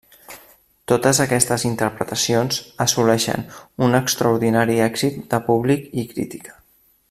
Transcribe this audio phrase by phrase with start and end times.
[0.91, 2.57] Totes aquestes interpretacions
[2.87, 3.45] assoleixen
[3.89, 6.61] un extraordinari èxit de públic i crítica.